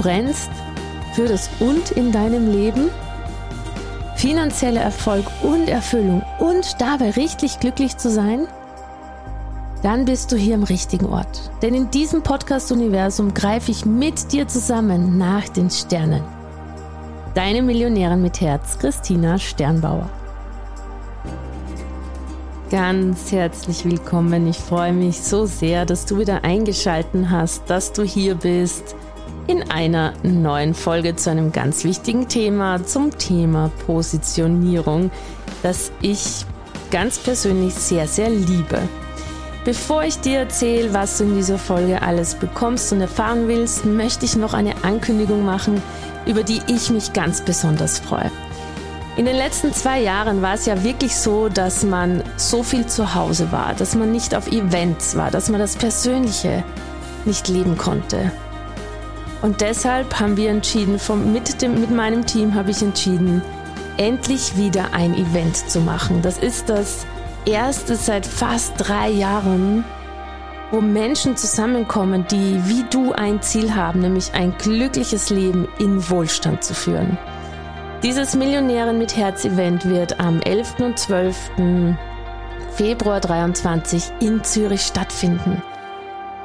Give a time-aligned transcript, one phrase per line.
[0.00, 0.50] Brennst
[1.12, 2.88] für das Und in deinem Leben,
[4.16, 8.48] finanzieller Erfolg und Erfüllung und dabei richtig glücklich zu sein?
[9.82, 11.50] Dann bist du hier im richtigen Ort.
[11.60, 16.22] Denn in diesem Podcast-Universum greife ich mit dir zusammen nach den Sternen.
[17.34, 20.08] Deine Millionärin mit Herz, Christina Sternbauer.
[22.70, 24.46] Ganz herzlich willkommen.
[24.46, 28.96] Ich freue mich so sehr, dass du wieder eingeschalten hast, dass du hier bist
[29.50, 35.10] in einer neuen Folge zu einem ganz wichtigen Thema, zum Thema Positionierung,
[35.64, 36.46] das ich
[36.92, 38.78] ganz persönlich sehr, sehr liebe.
[39.64, 44.24] Bevor ich dir erzähle, was du in dieser Folge alles bekommst und erfahren willst, möchte
[44.24, 45.82] ich noch eine Ankündigung machen,
[46.26, 48.30] über die ich mich ganz besonders freue.
[49.16, 53.16] In den letzten zwei Jahren war es ja wirklich so, dass man so viel zu
[53.16, 56.62] Hause war, dass man nicht auf Events war, dass man das Persönliche
[57.24, 58.30] nicht leben konnte.
[59.42, 63.42] Und deshalb haben wir entschieden, vom, mit, dem, mit meinem Team habe ich entschieden,
[63.96, 66.20] endlich wieder ein Event zu machen.
[66.22, 67.06] Das ist das
[67.46, 69.84] erste seit fast drei Jahren,
[70.70, 76.62] wo Menschen zusammenkommen, die wie du ein Ziel haben, nämlich ein glückliches Leben in Wohlstand
[76.62, 77.18] zu führen.
[78.02, 80.80] Dieses Millionären mit Herz Event wird am 11.
[80.80, 81.50] und 12.
[82.74, 85.62] Februar 23 in Zürich stattfinden.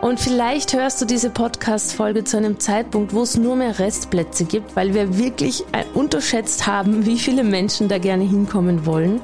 [0.06, 4.76] Und vielleicht hörst du diese Podcast-Folge zu einem Zeitpunkt, wo es nur mehr Restplätze gibt,
[4.76, 9.20] weil wir wirklich äh, unterschätzt haben, wie viele Menschen da gerne hinkommen wollen.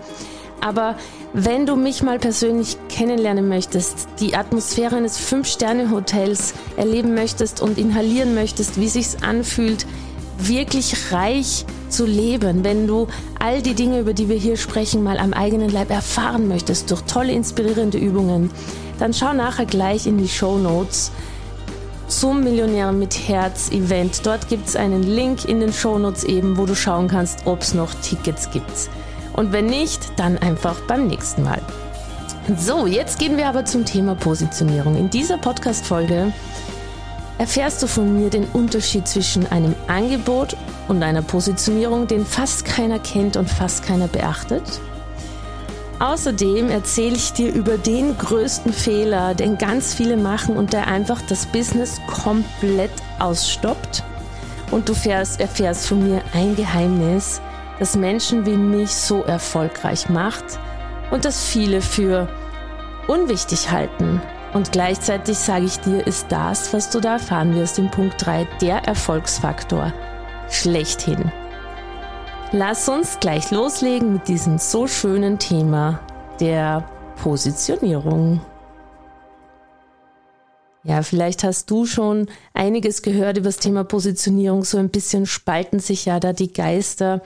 [0.60, 0.96] Aber
[1.34, 8.34] wenn du mich mal persönlich kennenlernen möchtest, die Atmosphäre eines Fünf-Sterne-Hotels erleben möchtest und inhalieren
[8.34, 9.86] möchtest, wie sich's anfühlt,
[10.48, 13.08] wirklich reich zu leben, wenn du
[13.40, 17.02] all die Dinge, über die wir hier sprechen, mal am eigenen Leib erfahren möchtest, durch
[17.02, 18.50] tolle, inspirierende Übungen,
[19.00, 21.12] dann schau nachher gleich in die Show Notes
[22.08, 24.26] zum Millionär mit Herz Event.
[24.26, 27.62] Dort gibt es einen Link in den Show Notes eben, wo du schauen kannst, ob
[27.62, 28.90] es noch Tickets gibt.
[29.34, 31.62] Und wenn nicht, dann einfach beim nächsten Mal.
[32.58, 34.98] So, jetzt gehen wir aber zum Thema Positionierung.
[34.98, 36.34] In dieser Podcast-Folge
[37.42, 40.56] erfährst du von mir den Unterschied zwischen einem Angebot
[40.88, 44.62] und einer Positionierung, den fast keiner kennt und fast keiner beachtet.
[45.98, 51.20] Außerdem erzähle ich dir über den größten Fehler, den ganz viele machen und der einfach
[51.30, 54.04] das Business komplett ausstoppt.
[54.70, 57.42] Und du erfährst, erfährst von mir ein Geheimnis,
[57.80, 60.46] das Menschen wie mich so erfolgreich macht
[61.10, 62.30] und das viele für
[63.08, 64.22] unwichtig halten.
[64.54, 68.46] Und gleichzeitig sage ich dir, ist das, was du da erfahren wirst in Punkt 3,
[68.62, 69.94] der Erfolgsfaktor
[70.50, 71.32] schlechthin.
[72.52, 76.02] Lass uns gleich loslegen mit diesem so schönen Thema
[76.42, 76.86] der
[77.24, 78.42] Positionierung.
[80.84, 84.64] Ja, vielleicht hast du schon einiges gehört über das Thema Positionierung.
[84.64, 87.22] So ein bisschen spalten sich ja da die Geister.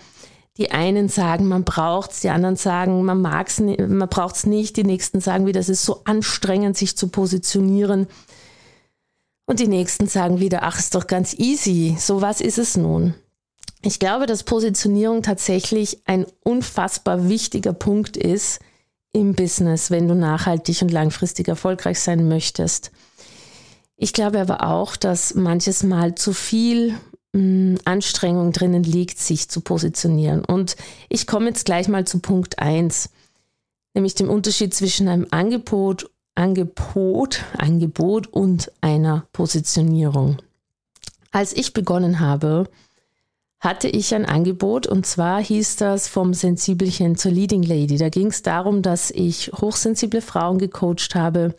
[0.57, 4.77] Die einen sagen, man braucht's, die anderen sagen, man mag's, man braucht's nicht.
[4.77, 8.07] Die nächsten sagen wieder, es ist so anstrengend, sich zu positionieren.
[9.45, 11.97] Und die nächsten sagen wieder, ach, ist doch ganz easy.
[11.99, 13.13] So was ist es nun.
[13.81, 18.59] Ich glaube, dass Positionierung tatsächlich ein unfassbar wichtiger Punkt ist
[19.11, 22.91] im Business, wenn du nachhaltig und langfristig erfolgreich sein möchtest.
[23.97, 26.95] Ich glaube aber auch, dass manches Mal zu viel
[27.85, 30.45] Anstrengung drinnen liegt, sich zu positionieren.
[30.45, 30.75] Und
[31.09, 33.09] ich komme jetzt gleich mal zu Punkt 1,
[33.93, 40.37] nämlich dem Unterschied zwischen einem Angebot, Angebot, Angebot und einer Positionierung.
[41.31, 42.69] Als ich begonnen habe,
[43.59, 47.97] hatte ich ein Angebot und zwar hieß das vom Sensibelchen zur Leading Lady.
[47.97, 51.55] Da ging es darum, dass ich hochsensible Frauen gecoacht habe,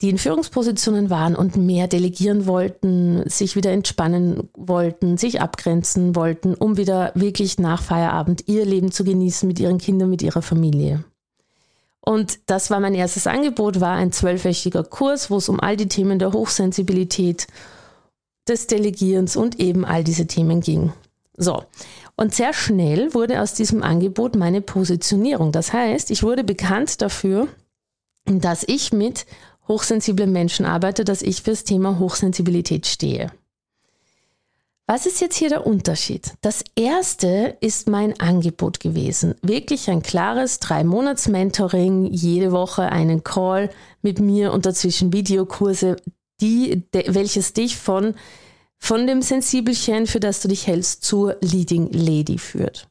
[0.00, 6.54] die in Führungspositionen waren und mehr delegieren wollten, sich wieder entspannen wollten, sich abgrenzen wollten,
[6.54, 11.04] um wieder wirklich nach Feierabend ihr Leben zu genießen mit ihren Kindern, mit ihrer Familie.
[12.00, 15.88] Und das war mein erstes Angebot, war ein zwölfwöchiger Kurs, wo es um all die
[15.88, 17.46] Themen der Hochsensibilität,
[18.48, 20.92] des Delegierens und eben all diese Themen ging.
[21.36, 21.64] So.
[22.16, 25.52] Und sehr schnell wurde aus diesem Angebot meine Positionierung.
[25.52, 27.48] Das heißt, ich wurde bekannt dafür,
[28.26, 29.24] dass ich mit
[29.70, 33.30] hochsensiblen Menschen arbeite, dass ich fürs Thema Hochsensibilität stehe.
[34.88, 36.32] Was ist jetzt hier der Unterschied?
[36.40, 39.36] Das erste ist mein Angebot gewesen.
[39.40, 43.70] Wirklich ein klares Drei-Monats-Mentoring, jede Woche einen Call
[44.02, 45.94] mit mir und dazwischen Videokurse,
[46.40, 48.14] die, de, welches dich von,
[48.78, 52.88] von dem Sensibelchen, für das du dich hältst, zur Leading Lady führt.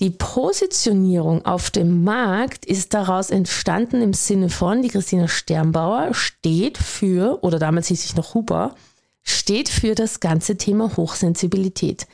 [0.00, 6.78] Die Positionierung auf dem Markt ist daraus entstanden im Sinne von, die Christina Sternbauer steht
[6.78, 8.76] für, oder damals hieß ich noch Huber,
[9.24, 12.06] steht für das ganze Thema Hochsensibilität.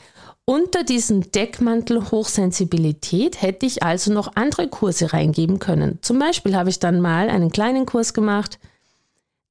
[0.47, 5.99] Unter diesem Deckmantel Hochsensibilität hätte ich also noch andere Kurse reingeben können.
[6.01, 8.59] Zum Beispiel habe ich dann mal einen kleinen Kurs gemacht,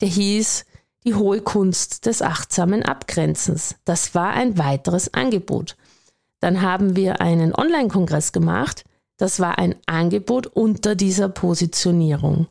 [0.01, 0.65] der hieß
[1.05, 3.75] Die hohe Kunst des achtsamen Abgrenzens.
[3.85, 5.75] Das war ein weiteres Angebot.
[6.43, 8.83] Dann haben wir einen Online-Kongress gemacht.
[9.15, 12.47] Das war ein Angebot unter dieser Positionierung.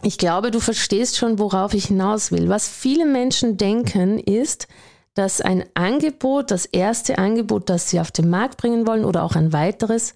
[0.00, 2.48] Ich glaube, du verstehst schon, worauf ich hinaus will.
[2.48, 4.68] Was viele Menschen denken, ist,
[5.12, 9.36] dass ein Angebot, das erste Angebot, das sie auf den Markt bringen wollen oder auch
[9.36, 10.14] ein weiteres,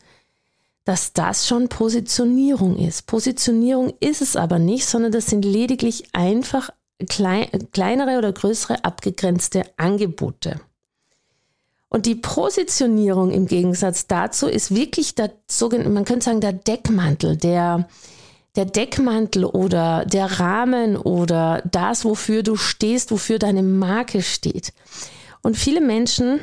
[0.86, 3.06] dass das schon Positionierung ist.
[3.06, 6.70] Positionierung ist es aber nicht, sondern das sind lediglich einfach
[7.06, 10.58] klein, kleinere oder größere abgegrenzte Angebote.
[11.92, 17.36] Und die Positionierung im Gegensatz dazu ist wirklich der sogenannte, man könnte sagen, der Deckmantel,
[17.36, 17.86] der,
[18.56, 24.72] der Deckmantel oder der Rahmen oder das, wofür du stehst, wofür deine Marke steht.
[25.42, 26.40] Und viele Menschen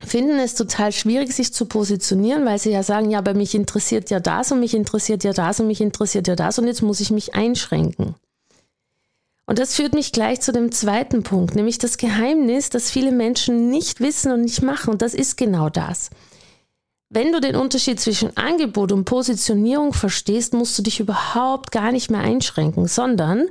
[0.00, 4.10] finden es total schwierig, sich zu positionieren, weil sie ja sagen, ja, aber mich interessiert
[4.10, 7.00] ja das und mich interessiert ja das und mich interessiert ja das und jetzt muss
[7.00, 8.14] ich mich einschränken.
[9.48, 13.70] Und das führt mich gleich zu dem zweiten Punkt, nämlich das Geheimnis, das viele Menschen
[13.70, 14.90] nicht wissen und nicht machen.
[14.90, 16.10] Und das ist genau das.
[17.08, 22.10] Wenn du den Unterschied zwischen Angebot und Positionierung verstehst, musst du dich überhaupt gar nicht
[22.10, 23.46] mehr einschränken, sondern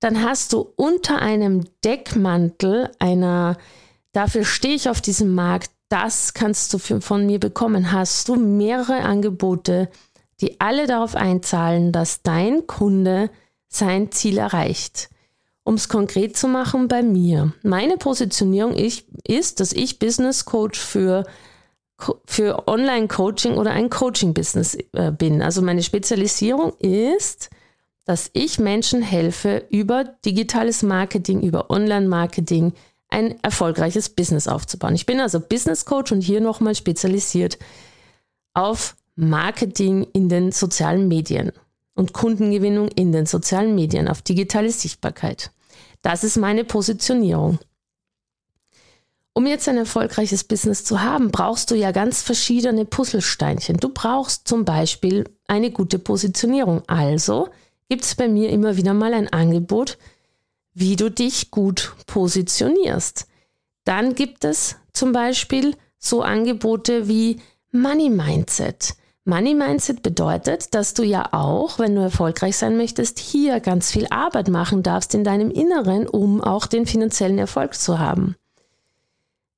[0.00, 3.56] dann hast du unter einem Deckmantel einer,
[4.12, 9.00] dafür stehe ich auf diesem Markt, das kannst du von mir bekommen, hast du mehrere
[9.00, 9.88] Angebote,
[10.42, 13.30] die alle darauf einzahlen, dass dein Kunde
[13.68, 15.08] sein Ziel erreicht.
[15.64, 17.52] Um es konkret zu machen bei mir.
[17.62, 21.24] Meine Positionierung ist, dass ich Business Coach für,
[22.26, 25.40] für Online-Coaching oder ein Coaching-Business äh, bin.
[25.40, 27.50] Also meine Spezialisierung ist,
[28.04, 32.72] dass ich Menschen helfe, über digitales Marketing, über Online-Marketing
[33.08, 34.94] ein erfolgreiches Business aufzubauen.
[34.94, 37.58] Ich bin also Business Coach und hier nochmal spezialisiert
[38.54, 41.52] auf Marketing in den sozialen Medien
[41.94, 45.50] und Kundengewinnung in den sozialen Medien auf digitale Sichtbarkeit.
[46.02, 47.58] Das ist meine Positionierung.
[49.34, 53.78] Um jetzt ein erfolgreiches Business zu haben, brauchst du ja ganz verschiedene Puzzlesteinchen.
[53.78, 56.82] Du brauchst zum Beispiel eine gute Positionierung.
[56.86, 57.48] Also
[57.88, 59.96] gibt es bei mir immer wieder mal ein Angebot,
[60.74, 63.26] wie du dich gut positionierst.
[63.84, 68.94] Dann gibt es zum Beispiel so Angebote wie Money Mindset.
[69.24, 74.08] Money Mindset bedeutet, dass du ja auch, wenn du erfolgreich sein möchtest, hier ganz viel
[74.10, 78.34] Arbeit machen darfst in deinem Inneren, um auch den finanziellen Erfolg zu haben.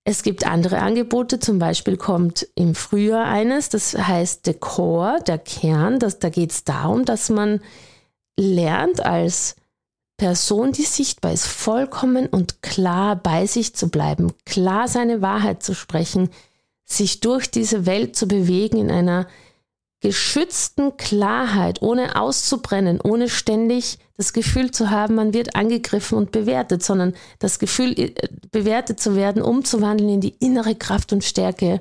[0.06, 5.38] Es gibt andere Angebote, zum Beispiel kommt im Frühjahr eines, das heißt der Core, der
[5.38, 5.98] Kern.
[5.98, 7.60] Das, da geht es darum, dass man
[8.38, 9.56] lernt als
[10.18, 15.74] Person, die sichtbar ist, vollkommen und klar bei sich zu bleiben, klar seine Wahrheit zu
[15.74, 16.28] sprechen,
[16.84, 19.26] sich durch diese Welt zu bewegen in einer
[20.04, 26.82] geschützten Klarheit, ohne auszubrennen, ohne ständig das Gefühl zu haben, man wird angegriffen und bewertet,
[26.82, 28.12] sondern das Gefühl, äh,
[28.52, 31.80] bewertet zu werden, umzuwandeln in die innere Kraft und Stärke,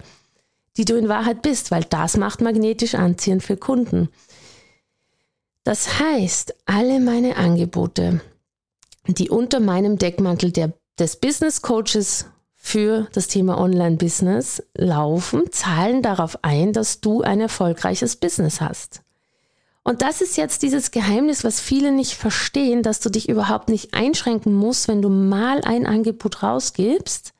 [0.77, 4.07] die du in Wahrheit bist, weil das macht magnetisch anziehend für Kunden.
[5.65, 8.21] Das heißt, alle meine Angebote,
[9.05, 12.27] die unter meinem Deckmantel der, des Business Coaches
[12.65, 19.01] für das Thema Online-Business laufen, zahlen darauf ein, dass du ein erfolgreiches Business hast.
[19.84, 23.93] Und das ist jetzt dieses Geheimnis, was viele nicht verstehen, dass du dich überhaupt nicht
[23.93, 27.34] einschränken musst, wenn du mal ein Angebot rausgibst,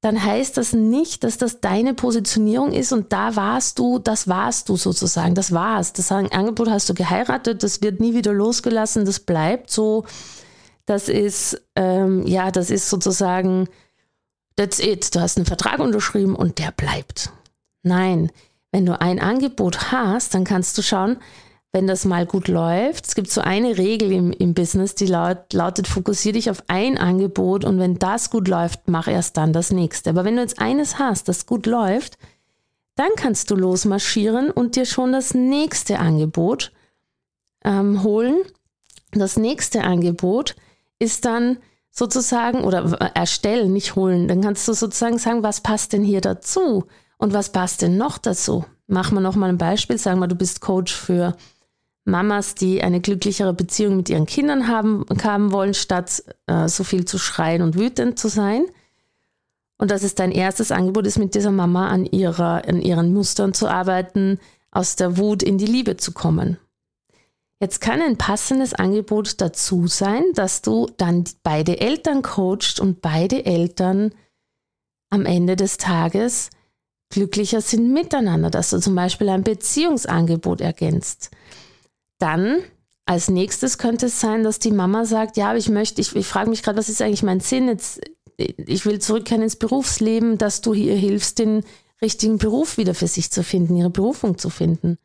[0.00, 4.68] dann heißt das nicht, dass das deine Positionierung ist und da warst du, das warst
[4.68, 5.92] du sozusagen, das war's.
[5.92, 10.04] Das Angebot hast du geheiratet, das wird nie wieder losgelassen, das bleibt so.
[10.86, 13.68] Das ist, ähm, ja, das ist sozusagen,
[14.58, 15.14] that's it.
[15.14, 17.30] Du hast einen Vertrag unterschrieben und der bleibt.
[17.82, 18.30] Nein,
[18.72, 21.16] wenn du ein Angebot hast, dann kannst du schauen,
[21.72, 23.06] wenn das mal gut läuft.
[23.06, 26.98] Es gibt so eine Regel im, im Business, die laut, lautet, fokussiere dich auf ein
[26.98, 30.10] Angebot und wenn das gut läuft, mach erst dann das nächste.
[30.10, 32.18] Aber wenn du jetzt eines hast, das gut läuft,
[32.96, 36.72] dann kannst du losmarschieren und dir schon das nächste Angebot
[37.64, 38.38] ähm, holen.
[39.12, 40.56] Das nächste Angebot
[40.98, 41.58] ist dann
[41.90, 46.86] sozusagen, oder erstellen, nicht holen, dann kannst du sozusagen sagen, was passt denn hier dazu
[47.16, 48.64] und was passt denn noch dazu?
[48.86, 51.36] Machen wir nochmal ein Beispiel, sagen wir, du bist Coach für
[52.04, 57.04] Mamas, die eine glücklichere Beziehung mit ihren Kindern haben, haben wollen, statt äh, so viel
[57.04, 58.64] zu schreien und wütend zu sein.
[59.76, 63.54] Und das ist dein erstes Angebot, ist mit dieser Mama an, ihrer, an ihren Mustern
[63.54, 64.38] zu arbeiten,
[64.70, 66.58] aus der Wut in die Liebe zu kommen.
[67.60, 73.44] Jetzt kann ein passendes Angebot dazu sein, dass du dann beide Eltern coachst und beide
[73.44, 74.14] Eltern
[75.10, 76.50] am Ende des Tages
[77.10, 81.30] glücklicher sind miteinander, dass du zum Beispiel ein Beziehungsangebot ergänzt.
[82.18, 82.58] Dann
[83.06, 86.50] als nächstes könnte es sein, dass die Mama sagt, ja, ich möchte, ich, ich frage
[86.50, 87.68] mich gerade, was ist eigentlich mein Sinn?
[87.68, 88.00] Jetzt,
[88.36, 91.64] ich will zurückkehren ins Berufsleben, dass du hier hilfst, den
[92.02, 94.98] richtigen Beruf wieder für sich zu finden, ihre Berufung zu finden.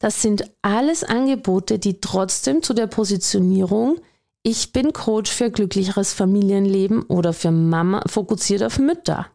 [0.00, 4.00] Das sind alles Angebote, die trotzdem zu der Positionierung,
[4.42, 9.26] ich bin Coach für glücklicheres Familienleben oder für Mama, fokussiert auf Mütter.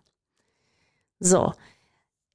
[1.19, 1.53] So,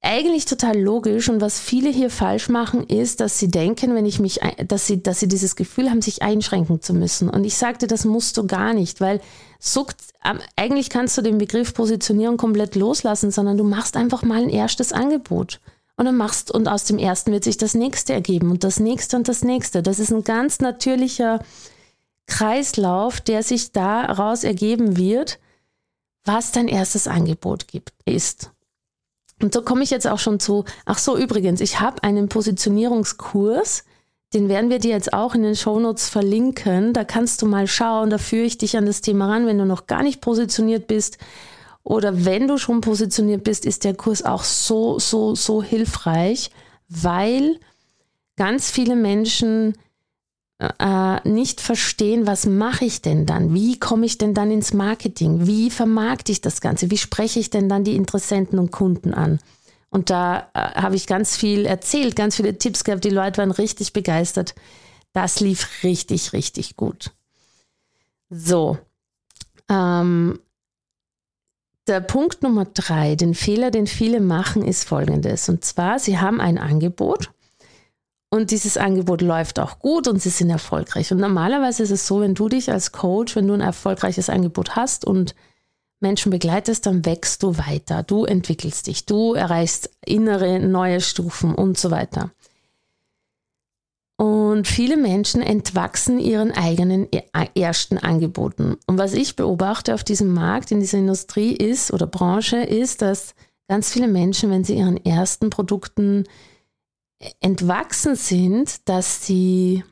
[0.01, 4.19] eigentlich total logisch und was viele hier falsch machen, ist, dass sie denken, wenn ich
[4.19, 7.29] mich, dass sie, dass sie dieses Gefühl haben, sich einschränken zu müssen.
[7.29, 9.19] Und ich sagte, das musst du gar nicht, weil
[9.59, 9.85] so,
[10.55, 14.93] eigentlich kannst du den Begriff Positionierung komplett loslassen, sondern du machst einfach mal ein erstes
[14.93, 15.59] Angebot.
[16.01, 19.17] Und dann machst, und aus dem ersten wird sich das nächste ergeben und das nächste
[19.17, 19.83] und das nächste.
[19.83, 21.41] Das ist ein ganz natürlicher
[22.25, 25.37] Kreislauf, der sich daraus ergeben wird,
[26.25, 28.49] was dein erstes Angebot gibt, ist.
[29.43, 33.83] Und so komme ich jetzt auch schon zu, ach so, übrigens, ich habe einen Positionierungskurs,
[34.33, 36.93] den werden wir dir jetzt auch in den Shownotes verlinken.
[36.93, 39.67] Da kannst du mal schauen, da führe ich dich an das Thema ran, wenn du
[39.67, 41.19] noch gar nicht positioniert bist.
[41.83, 46.51] Oder wenn du schon positioniert bist, ist der Kurs auch so, so, so hilfreich,
[46.87, 47.59] weil
[48.35, 49.73] ganz viele Menschen
[50.59, 53.53] äh, nicht verstehen, was mache ich denn dann?
[53.53, 55.47] Wie komme ich denn dann ins Marketing?
[55.47, 56.91] Wie vermarkte ich das Ganze?
[56.91, 59.39] Wie spreche ich denn dann die Interessenten und Kunden an?
[59.89, 63.03] Und da äh, habe ich ganz viel erzählt, ganz viele Tipps gehabt.
[63.03, 64.53] Die Leute waren richtig begeistert.
[65.13, 67.11] Das lief richtig, richtig gut.
[68.29, 68.77] So.
[69.67, 70.39] Ähm,
[71.91, 75.49] der Punkt Nummer drei, den Fehler, den viele machen, ist folgendes.
[75.49, 77.31] Und zwar, sie haben ein Angebot
[78.29, 81.11] und dieses Angebot läuft auch gut und sie sind erfolgreich.
[81.11, 84.77] Und normalerweise ist es so, wenn du dich als Coach, wenn du ein erfolgreiches Angebot
[84.77, 85.35] hast und
[85.99, 88.03] Menschen begleitest, dann wächst du weiter.
[88.03, 92.31] Du entwickelst dich, du erreichst innere neue Stufen und so weiter.
[94.21, 97.07] Und viele Menschen entwachsen ihren eigenen
[97.55, 98.77] ersten Angeboten.
[98.85, 103.33] Und was ich beobachte auf diesem Markt, in dieser Industrie ist oder Branche, ist, dass
[103.67, 106.25] ganz viele Menschen, wenn sie ihren ersten Produkten
[107.39, 109.83] entwachsen sind, dass sie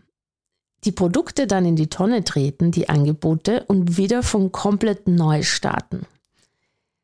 [0.83, 6.05] die Produkte dann in die Tonne treten, die Angebote, und wieder von komplett neu starten.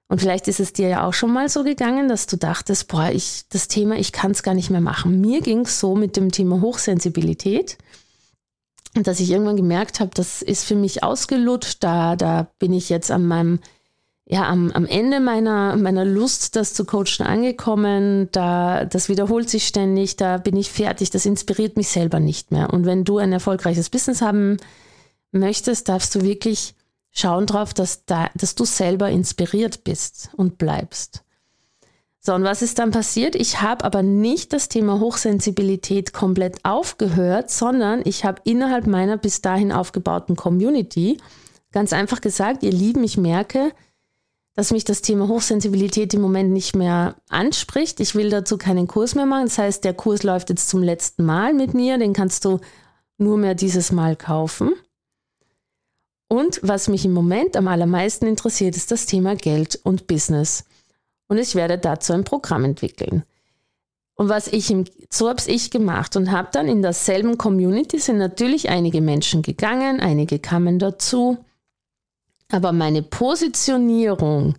[0.08, 3.10] Und vielleicht ist es dir ja auch schon mal so gegangen, dass du dachtest, boah,
[3.12, 5.20] ich, das Thema, ich kann es gar nicht mehr machen.
[5.20, 7.78] Mir ging es so mit dem Thema Hochsensibilität,
[8.94, 13.12] dass ich irgendwann gemerkt habe, das ist für mich ausgelutscht, da, da bin ich jetzt
[13.12, 13.60] an meinem
[14.28, 18.30] ja, am, am Ende meiner, meiner Lust, das zu coachen, angekommen.
[18.32, 22.74] Da, das wiederholt sich ständig, da bin ich fertig, das inspiriert mich selber nicht mehr.
[22.74, 24.58] Und wenn du ein erfolgreiches Business haben
[25.32, 26.74] möchtest, darfst du wirklich
[27.16, 31.24] schauen drauf, dass, da, dass du selber inspiriert bist und bleibst.
[32.20, 33.36] So, und was ist dann passiert?
[33.36, 39.42] Ich habe aber nicht das Thema Hochsensibilität komplett aufgehört, sondern ich habe innerhalb meiner bis
[39.42, 41.18] dahin aufgebauten Community
[41.72, 43.72] ganz einfach gesagt, ihr Lieben, ich merke,
[44.56, 48.00] dass mich das Thema Hochsensibilität im Moment nicht mehr anspricht.
[48.00, 49.46] Ich will dazu keinen Kurs mehr machen.
[49.46, 51.98] Das heißt, der Kurs läuft jetzt zum letzten Mal mit mir.
[51.98, 52.60] Den kannst du
[53.18, 54.74] nur mehr dieses Mal kaufen.
[56.28, 60.66] Und was mich im Moment am allermeisten interessiert, ist das Thema Geld und Business.
[61.28, 63.24] Und ich werde dazu ein Programm entwickeln.
[64.16, 68.18] Und was ich im, so habe ich gemacht und habe dann in derselben Community sind
[68.18, 71.38] natürlich einige Menschen gegangen, einige kamen dazu.
[72.50, 74.56] Aber meine Positionierung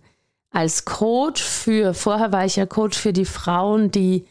[0.51, 4.25] als Coach für, vorher war ich ja Coach für die Frauen, die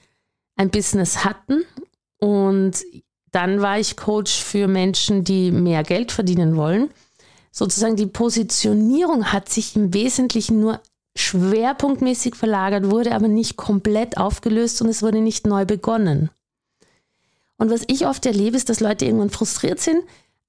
[0.55, 1.65] ein Business hatten
[2.19, 2.85] und
[3.33, 6.91] dann war ich Coach für Menschen, die mehr Geld verdienen wollen.
[7.59, 10.79] Sozusagen die Positionierung hat sich im Wesentlichen nur
[11.17, 16.29] schwerpunktmäßig verlagert, wurde aber nicht komplett aufgelöst und es wurde nicht neu begonnen.
[17.57, 20.03] Und was ich oft erlebe, ist, dass Leute irgendwann frustriert sind,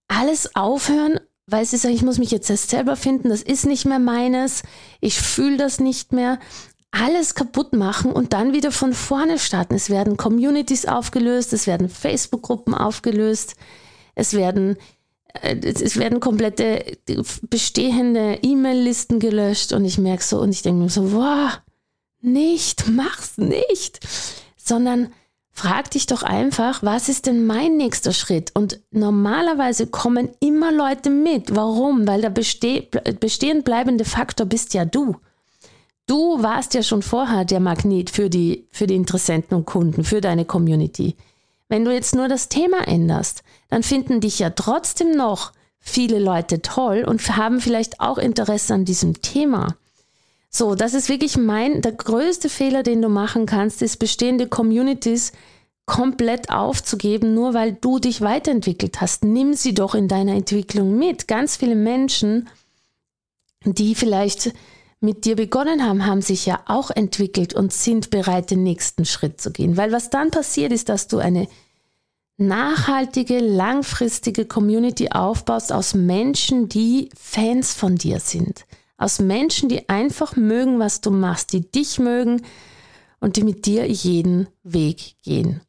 [0.10, 3.86] alles aufhören, weil sie sagen, ich muss mich jetzt erst selber finden, das ist nicht
[3.86, 4.64] mehr meines,
[5.00, 6.40] ich fühle das nicht mehr,
[6.92, 9.76] alles kaputt machen und dann wieder von vorne starten.
[9.76, 13.56] Es werden Communities aufgelöst, es werden Facebook-Gruppen aufgelöst,
[14.14, 14.76] es werden,
[15.42, 16.98] es werden komplette
[17.44, 21.60] bestehende E-Mail-Listen gelöscht und ich merke so und ich denke mir so, wow,
[22.22, 24.00] nicht, mach's nicht,
[24.58, 25.10] sondern
[25.52, 28.52] frag dich doch einfach, was ist denn mein nächster Schritt?
[28.54, 31.56] Und normalerweise kommen immer Leute mit.
[31.56, 32.08] Warum?
[32.08, 32.88] Weil der beste
[33.20, 35.16] bestehend bleibende Faktor bist ja du.
[36.06, 40.22] Du warst ja schon vorher der Magnet für die, für die Interessenten und Kunden, für
[40.22, 41.16] deine Community.
[41.70, 46.62] Wenn du jetzt nur das Thema änderst, dann finden dich ja trotzdem noch viele Leute
[46.62, 49.76] toll und haben vielleicht auch Interesse an diesem Thema.
[50.50, 55.34] So, das ist wirklich mein, der größte Fehler, den du machen kannst, ist bestehende Communities
[55.86, 59.24] komplett aufzugeben, nur weil du dich weiterentwickelt hast.
[59.24, 61.28] Nimm sie doch in deiner Entwicklung mit.
[61.28, 62.50] Ganz viele Menschen,
[63.64, 64.54] die vielleicht
[65.00, 69.40] mit dir begonnen haben, haben sich ja auch entwickelt und sind bereit, den nächsten Schritt
[69.40, 69.78] zu gehen.
[69.78, 71.48] Weil was dann passiert ist, dass du eine
[72.38, 78.66] nachhaltige, langfristige Community aufbaust aus Menschen, die Fans von dir sind
[78.98, 82.42] aus Menschen, die einfach mögen, was du machst, die dich mögen
[83.20, 85.62] und die mit dir jeden Weg gehen.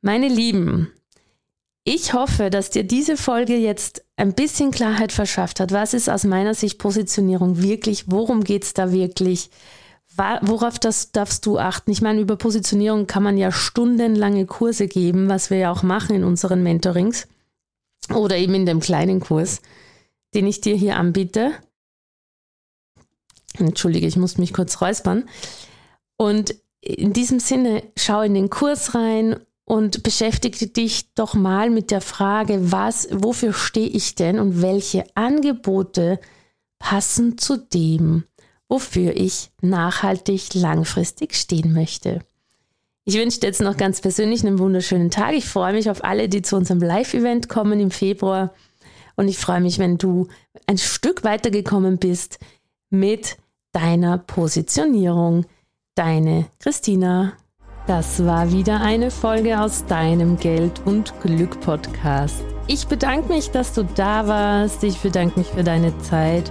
[0.00, 0.90] Meine Lieben,
[1.84, 5.72] ich hoffe, dass dir diese Folge jetzt ein bisschen Klarheit verschafft hat.
[5.72, 8.10] Was ist aus meiner Sicht Positionierung wirklich?
[8.10, 9.50] Worum geht es da wirklich?
[10.16, 11.90] Worauf das darfst du achten?
[11.90, 16.16] Ich meine, über Positionierung kann man ja stundenlange Kurse geben, was wir ja auch machen
[16.16, 17.28] in unseren Mentorings
[18.14, 19.60] oder eben in dem kleinen Kurs,
[20.34, 21.52] den ich dir hier anbiete.
[23.58, 25.28] Entschuldige, ich muss mich kurz räuspern.
[26.16, 31.90] Und in diesem Sinne, schau in den Kurs rein und beschäftige dich doch mal mit
[31.90, 36.20] der Frage, was, wofür stehe ich denn und welche Angebote
[36.78, 38.24] passen zu dem,
[38.68, 42.20] wofür ich nachhaltig langfristig stehen möchte.
[43.04, 45.34] Ich wünsche dir jetzt noch ganz persönlich einen wunderschönen Tag.
[45.34, 48.52] Ich freue mich auf alle, die zu unserem Live-Event kommen im Februar.
[49.14, 50.26] Und ich freue mich, wenn du
[50.66, 52.40] ein Stück weitergekommen bist
[52.90, 53.36] mit
[53.72, 55.46] deiner Positionierung.
[55.94, 57.34] Deine Christina.
[57.86, 62.44] Das war wieder eine Folge aus deinem Geld und Glück Podcast.
[62.66, 64.82] Ich bedanke mich, dass du da warst.
[64.82, 66.50] Ich bedanke mich für deine Zeit